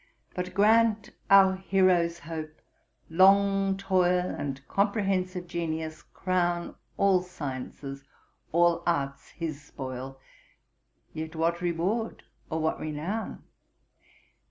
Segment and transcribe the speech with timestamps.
[0.33, 2.59] But grant our hero's hope,
[3.07, 8.03] long toil And comprehensive genius crown, All sciences,
[8.51, 10.19] all arts his spoil,
[11.13, 13.43] Yet what reward, or what renown?